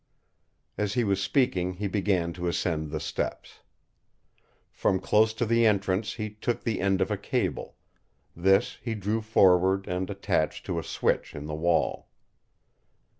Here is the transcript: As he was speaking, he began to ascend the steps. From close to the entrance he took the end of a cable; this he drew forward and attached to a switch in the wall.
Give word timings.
As 0.79 0.95
he 0.95 1.03
was 1.03 1.21
speaking, 1.21 1.73
he 1.73 1.87
began 1.87 2.33
to 2.33 2.47
ascend 2.47 2.89
the 2.89 2.99
steps. 2.99 3.59
From 4.71 4.99
close 4.99 5.31
to 5.35 5.45
the 5.45 5.63
entrance 5.67 6.13
he 6.13 6.31
took 6.31 6.63
the 6.63 6.81
end 6.81 7.01
of 7.01 7.11
a 7.11 7.17
cable; 7.17 7.75
this 8.35 8.79
he 8.81 8.95
drew 8.95 9.21
forward 9.21 9.87
and 9.87 10.09
attached 10.09 10.65
to 10.65 10.79
a 10.79 10.83
switch 10.83 11.35
in 11.35 11.45
the 11.45 11.53
wall. 11.53 12.07